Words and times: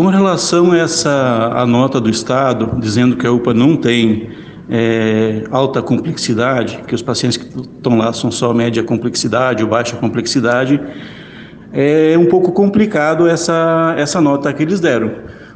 Com 0.00 0.06
relação 0.06 0.72
a 0.72 0.78
essa 0.78 1.52
a 1.54 1.66
nota 1.66 2.00
do 2.00 2.08
Estado, 2.08 2.70
dizendo 2.80 3.18
que 3.18 3.26
a 3.26 3.30
UPA 3.30 3.52
não 3.52 3.76
tem 3.76 4.30
é, 4.66 5.44
alta 5.50 5.82
complexidade, 5.82 6.80
que 6.86 6.94
os 6.94 7.02
pacientes 7.02 7.36
que 7.36 7.60
estão 7.60 7.98
lá 7.98 8.10
são 8.10 8.30
só 8.30 8.54
média 8.54 8.82
complexidade 8.82 9.62
ou 9.62 9.68
baixa 9.68 9.96
complexidade, 9.96 10.80
é 11.70 12.16
um 12.16 12.24
pouco 12.24 12.50
complicado 12.50 13.28
essa, 13.28 13.94
essa 13.98 14.22
nota 14.22 14.50
que 14.54 14.62
eles 14.62 14.80
deram. 14.80 15.12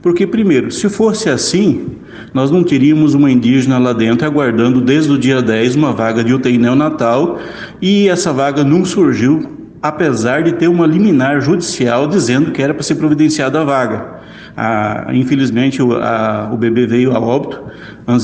Porque, 0.00 0.24
primeiro, 0.24 0.70
se 0.70 0.88
fosse 0.88 1.28
assim, 1.28 1.96
nós 2.32 2.48
não 2.48 2.62
teríamos 2.62 3.14
uma 3.14 3.32
indígena 3.32 3.76
lá 3.76 3.92
dentro 3.92 4.24
aguardando 4.24 4.80
desde 4.80 5.10
o 5.10 5.18
dia 5.18 5.42
10 5.42 5.74
uma 5.74 5.92
vaga 5.92 6.22
de 6.22 6.32
UTI 6.32 6.58
neonatal 6.58 7.40
e 7.82 8.08
essa 8.08 8.32
vaga 8.32 8.62
não 8.62 8.84
surgiu, 8.84 9.57
apesar 9.82 10.42
de 10.42 10.52
ter 10.52 10.68
uma 10.68 10.86
liminar 10.86 11.40
judicial 11.40 12.06
dizendo 12.06 12.50
que 12.52 12.62
era 12.62 12.74
para 12.74 12.82
ser 12.82 12.96
providenciada 12.96 13.60
a 13.60 13.64
vaga. 13.64 14.18
Ah, 14.56 15.06
infelizmente 15.12 15.80
o, 15.80 15.94
a, 15.94 16.50
o 16.52 16.56
bebê 16.56 16.84
veio 16.84 17.14
a 17.14 17.20
óbito 17.20 17.62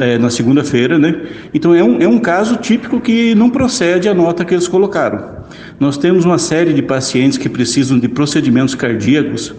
é, 0.00 0.18
na 0.18 0.28
segunda-feira, 0.28 0.98
né? 0.98 1.22
Então 1.54 1.72
é 1.72 1.84
um, 1.84 2.00
é 2.00 2.08
um 2.08 2.18
caso 2.18 2.56
típico 2.56 3.00
que 3.00 3.34
não 3.34 3.48
procede 3.48 4.08
a 4.08 4.14
nota 4.14 4.44
que 4.44 4.52
eles 4.52 4.66
colocaram. 4.66 5.36
Nós 5.78 5.96
temos 5.96 6.24
uma 6.24 6.38
série 6.38 6.72
de 6.72 6.82
pacientes 6.82 7.38
que 7.38 7.48
precisam 7.48 7.98
de 7.98 8.08
procedimentos 8.08 8.74
cardíacos 8.74 9.54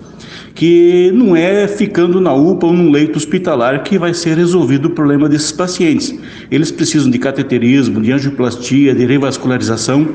que 0.58 1.12
não 1.14 1.36
é 1.36 1.68
ficando 1.68 2.20
na 2.20 2.34
UPA 2.34 2.66
ou 2.66 2.74
num 2.74 2.90
leito 2.90 3.16
hospitalar 3.16 3.84
que 3.84 3.96
vai 3.96 4.12
ser 4.12 4.36
resolvido 4.36 4.86
o 4.86 4.90
problema 4.90 5.30
desses 5.30 5.52
pacientes. 5.52 6.20
Eles 6.50 6.72
precisam 6.72 7.12
de 7.12 7.20
cateterismo, 7.20 8.02
de 8.02 8.12
angioplastia, 8.12 8.96
de 8.96 9.06
revascularização. 9.06 10.10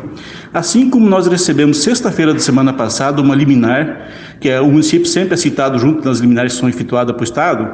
Assim 0.53 0.91
como 0.91 1.09
nós 1.09 1.29
recebemos 1.29 1.79
sexta-feira 1.79 2.35
da 2.35 2.41
semana 2.41 2.73
passada 2.73 3.23
uma 3.23 3.37
liminar, 3.37 4.11
que 4.41 4.49
é, 4.49 4.61
o 4.61 4.67
município 4.67 5.07
sempre 5.07 5.35
é 5.35 5.37
citado 5.37 5.79
junto 5.79 6.05
nas 6.05 6.19
liminares 6.19 6.55
que 6.55 6.59
são 6.59 6.69
efetuadas 6.69 7.15
para 7.15 7.21
o 7.21 7.25
Estado, 7.25 7.71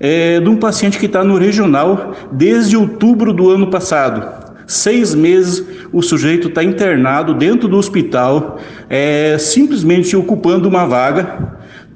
é, 0.00 0.40
de 0.40 0.48
um 0.48 0.56
paciente 0.56 0.98
que 0.98 1.04
está 1.04 1.22
no 1.22 1.36
regional 1.36 2.16
desde 2.32 2.78
outubro 2.78 3.30
do 3.30 3.50
ano 3.50 3.66
passado. 3.66 4.46
Seis 4.66 5.14
meses 5.14 5.62
o 5.92 6.00
sujeito 6.00 6.48
está 6.48 6.64
internado 6.64 7.34
dentro 7.34 7.68
do 7.68 7.76
hospital, 7.76 8.58
é, 8.88 9.36
simplesmente 9.38 10.16
ocupando 10.16 10.66
uma 10.66 10.86
vaga 10.86 11.45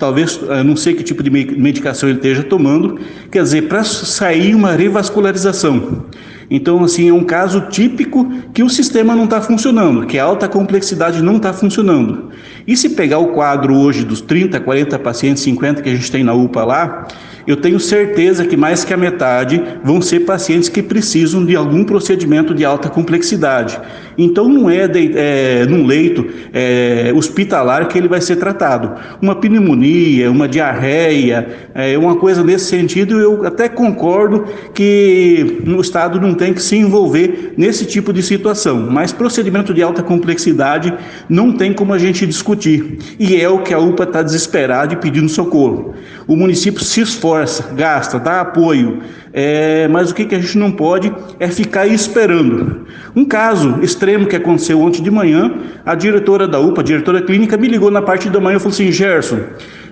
talvez, 0.00 0.40
não 0.64 0.74
sei 0.74 0.94
que 0.94 1.04
tipo 1.04 1.22
de 1.22 1.30
medicação 1.30 2.08
ele 2.08 2.18
esteja 2.18 2.42
tomando, 2.42 2.98
quer 3.30 3.42
dizer, 3.42 3.68
para 3.68 3.84
sair 3.84 4.54
uma 4.54 4.72
revascularização. 4.72 6.06
Então, 6.50 6.82
assim, 6.82 7.08
é 7.08 7.12
um 7.12 7.22
caso 7.22 7.60
típico 7.68 8.28
que 8.52 8.60
o 8.60 8.68
sistema 8.68 9.14
não 9.14 9.24
está 9.24 9.40
funcionando, 9.40 10.04
que 10.04 10.18
a 10.18 10.24
alta 10.24 10.48
complexidade 10.48 11.22
não 11.22 11.36
está 11.36 11.52
funcionando. 11.52 12.30
E 12.66 12.76
se 12.76 12.88
pegar 12.88 13.18
o 13.18 13.28
quadro 13.28 13.76
hoje 13.76 14.04
dos 14.04 14.20
30, 14.20 14.58
40 14.58 14.98
pacientes, 14.98 15.44
50 15.44 15.80
que 15.80 15.88
a 15.88 15.94
gente 15.94 16.10
tem 16.10 16.24
na 16.24 16.34
UPA 16.34 16.64
lá, 16.64 17.06
eu 17.50 17.56
tenho 17.56 17.80
certeza 17.80 18.46
que 18.46 18.56
mais 18.56 18.84
que 18.84 18.94
a 18.94 18.96
metade 18.96 19.60
vão 19.82 20.00
ser 20.00 20.20
pacientes 20.20 20.68
que 20.68 20.80
precisam 20.80 21.44
de 21.44 21.56
algum 21.56 21.82
procedimento 21.82 22.54
de 22.54 22.64
alta 22.64 22.88
complexidade. 22.88 23.76
Então 24.16 24.48
não 24.48 24.70
é, 24.70 24.86
de, 24.86 25.12
é 25.16 25.66
num 25.66 25.84
leito 25.84 26.26
é, 26.52 27.12
hospitalar 27.12 27.88
que 27.88 27.98
ele 27.98 28.06
vai 28.06 28.20
ser 28.20 28.36
tratado. 28.36 28.92
Uma 29.20 29.34
pneumonia, 29.34 30.30
uma 30.30 30.46
diarreia, 30.46 31.48
é, 31.74 31.98
uma 31.98 32.16
coisa 32.16 32.44
nesse 32.44 32.66
sentido, 32.66 33.18
eu 33.18 33.44
até 33.44 33.68
concordo 33.68 34.44
que 34.72 35.60
o 35.66 35.80
Estado 35.80 36.20
não 36.20 36.34
tem 36.34 36.52
que 36.52 36.62
se 36.62 36.76
envolver 36.76 37.54
nesse 37.56 37.84
tipo 37.84 38.12
de 38.12 38.22
situação. 38.22 38.88
Mas 38.90 39.12
procedimento 39.12 39.74
de 39.74 39.82
alta 39.82 40.02
complexidade 40.04 40.92
não 41.28 41.50
tem 41.52 41.72
como 41.72 41.92
a 41.92 41.98
gente 41.98 42.26
discutir. 42.26 42.98
E 43.18 43.40
é 43.40 43.48
o 43.48 43.62
que 43.62 43.74
a 43.74 43.78
UPA 43.80 44.04
está 44.04 44.22
desesperada 44.22 44.94
e 44.94 44.96
pedindo 44.96 45.28
socorro. 45.28 45.94
O 46.26 46.36
município 46.36 46.84
se 46.84 47.00
esforça, 47.00 47.39
gasta, 47.74 48.18
dá 48.18 48.40
apoio, 48.40 49.00
é, 49.32 49.86
mas 49.88 50.10
o 50.10 50.14
que, 50.14 50.24
que 50.24 50.34
a 50.34 50.38
gente 50.38 50.58
não 50.58 50.72
pode 50.72 51.12
é 51.38 51.48
ficar 51.48 51.86
esperando. 51.86 52.86
Um 53.14 53.24
caso 53.24 53.78
extremo 53.82 54.26
que 54.26 54.36
aconteceu 54.36 54.80
ontem 54.80 55.02
de 55.02 55.10
manhã, 55.10 55.52
a 55.84 55.94
diretora 55.94 56.48
da 56.48 56.58
UPA, 56.58 56.80
a 56.80 56.84
diretora 56.84 57.22
clínica, 57.22 57.56
me 57.56 57.68
ligou 57.68 57.90
na 57.90 58.02
parte 58.02 58.28
da 58.28 58.40
manhã 58.40 58.56
e 58.56 58.60
falou 58.60 58.72
assim: 58.72 58.90
Gerson, 58.90 59.40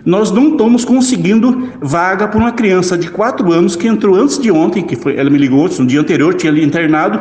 nós 0.04 0.30
não 0.30 0.52
estamos 0.52 0.84
conseguindo 0.84 1.70
vaga 1.80 2.26
para 2.28 2.38
uma 2.38 2.52
criança 2.52 2.96
de 2.96 3.10
4 3.10 3.52
anos 3.52 3.76
que 3.76 3.86
entrou 3.86 4.16
antes 4.16 4.38
de 4.38 4.50
ontem, 4.50 4.82
que 4.82 4.96
foi, 4.96 5.16
ela 5.16 5.30
me 5.30 5.38
ligou 5.38 5.68
no 5.68 5.86
dia 5.86 6.00
anterior, 6.00 6.34
tinha 6.34 6.50
ali 6.50 6.64
internado, 6.64 7.20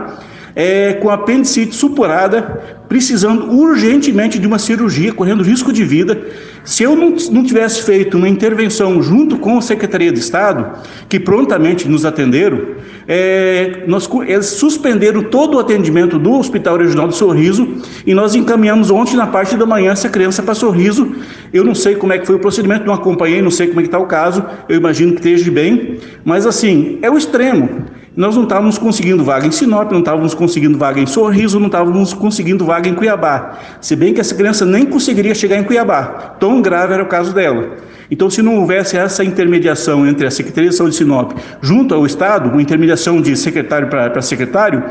é, 0.57 0.93
com 0.93 1.11
apendicite 1.11 1.75
supurada, 1.75 2.81
precisando 2.89 3.51
urgentemente 3.51 4.39
de 4.39 4.47
uma 4.47 4.57
cirurgia, 4.57 5.13
correndo 5.13 5.43
risco 5.43 5.71
de 5.71 5.83
vida. 5.83 6.19
Se 6.63 6.81
eu 6.81 6.95
não, 6.95 7.15
não 7.31 7.43
tivesse 7.43 7.83
feito 7.83 8.17
uma 8.17 8.27
intervenção 8.27 8.99
junto 9.03 9.37
com 9.37 9.59
a 9.59 9.61
Secretaria 9.61 10.11
de 10.11 10.17
Estado, 10.17 10.79
que 11.07 11.19
prontamente 11.19 11.87
nos 11.87 12.05
atenderam, 12.05 12.69
é, 13.07 13.83
nós, 13.85 14.09
eles 14.25 14.47
suspenderam 14.47 15.21
todo 15.21 15.57
o 15.57 15.59
atendimento 15.59 16.17
do 16.17 16.33
Hospital 16.33 16.77
Regional 16.77 17.07
de 17.07 17.15
Sorriso 17.15 17.75
e 18.03 18.15
nós 18.15 18.33
encaminhamos 18.33 18.89
ontem 18.89 19.15
na 19.15 19.27
parte 19.27 19.55
da 19.55 19.65
manhã 19.65 19.91
essa 19.91 20.09
criança 20.09 20.41
para 20.41 20.55
Sorriso. 20.55 21.15
Eu 21.53 21.63
não 21.63 21.75
sei 21.75 21.93
como 21.93 22.13
é 22.13 22.17
que 22.17 22.25
foi 22.25 22.35
o 22.35 22.39
procedimento, 22.39 22.83
não 22.83 22.95
acompanhei, 22.95 23.43
não 23.43 23.51
sei 23.51 23.67
como 23.67 23.79
é 23.79 23.83
que 23.83 23.89
está 23.89 23.99
o 23.99 24.07
caso, 24.07 24.43
eu 24.67 24.75
imagino 24.75 25.11
que 25.13 25.19
esteja 25.19 25.51
bem, 25.51 25.99
mas 26.25 26.47
assim, 26.47 26.97
é 27.03 27.11
o 27.11 27.15
extremo. 27.15 27.85
Nós 28.17 28.35
não 28.35 28.45
estávamos 28.45 28.79
conseguindo 28.79 29.23
vaga 29.23 29.45
em 29.45 29.51
Sinop, 29.51 29.91
não 29.91 29.99
estávamos 29.99 30.33
conseguindo 30.33 30.75
vaga 30.75 30.99
em 30.99 31.05
Sorriso, 31.05 31.59
não 31.59 31.67
estávamos 31.67 32.15
conseguindo 32.15 32.65
vaga 32.65 32.89
em 32.89 32.95
Cuiabá. 32.95 33.59
Se 33.79 33.95
bem 33.95 34.11
que 34.11 34.19
essa 34.19 34.33
criança 34.33 34.65
nem 34.65 34.87
conseguiria 34.87 35.35
chegar 35.35 35.55
em 35.57 35.63
Cuiabá. 35.63 36.35
Tão 36.39 36.59
grave 36.59 36.95
era 36.95 37.03
o 37.03 37.05
caso 37.05 37.31
dela. 37.31 37.75
Então, 38.09 38.29
se 38.29 38.41
não 38.41 38.57
houvesse 38.59 38.97
essa 38.97 39.23
intermediação 39.23 40.07
entre 40.07 40.25
a 40.25 40.31
Secretaria 40.31 40.69
de 40.69 40.75
Saúde 40.75 40.91
de 40.91 40.97
Sinop 40.97 41.33
junto 41.61 41.93
ao 41.93 42.05
Estado, 42.05 42.49
uma 42.49 42.61
intermediação 42.61 43.21
de 43.21 43.35
secretário 43.35 43.87
para 43.89 44.21
secretário, 44.21 44.83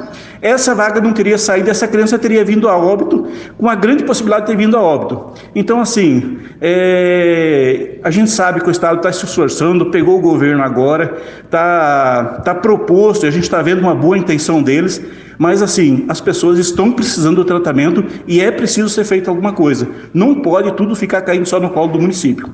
essa 0.43 0.75
vaga 0.75 1.00
não 1.00 1.12
teria 1.12 1.38
saído, 1.38 1.71
essa 1.71 1.88
criança 1.88 2.19
teria 2.19 2.44
vindo 2.44 2.69
a 2.69 2.76
óbito, 2.76 3.26
com 3.56 3.69
a 3.69 3.75
grande 3.75 4.05
possibilidade 4.05 4.47
de 4.47 4.53
ter 4.53 4.59
vindo 4.59 4.76
a 4.76 4.82
óbito. 4.82 5.32
Então, 5.55 5.81
assim, 5.81 6.38
é, 6.60 7.99
a 8.03 8.10
gente 8.10 8.31
sabe 8.31 8.60
que 8.60 8.69
o 8.69 8.71
Estado 8.71 8.97
está 8.99 9.10
se 9.12 9.25
esforçando, 9.25 9.91
pegou 9.91 10.19
o 10.19 10.21
governo 10.21 10.62
agora, 10.62 11.16
está 11.44 12.43
tá 12.44 12.55
proposto, 12.55 13.26
a 13.26 13.31
gente 13.31 13.44
está 13.44 13.62
vendo 13.62 13.81
uma 13.81 13.94
boa 13.94 14.19
intenção 14.19 14.62
deles, 14.62 15.03
mas 15.38 15.62
assim, 15.62 16.05
as 16.09 16.21
pessoas 16.21 16.59
estão 16.59 16.93
precisando 16.93 17.37
do 17.37 17.44
tratamento 17.44 18.05
e 18.26 18.41
é 18.41 18.50
preciso 18.50 18.88
ser 18.88 19.05
feito 19.05 19.28
alguma 19.28 19.53
coisa. 19.53 19.88
Não 20.12 20.37
pode 20.37 20.72
tudo 20.72 20.94
ficar 20.94 21.22
caindo 21.22 21.47
só 21.47 21.60
no 21.60 21.71
colo 21.71 21.93
do 21.93 22.00
município. 22.00 22.49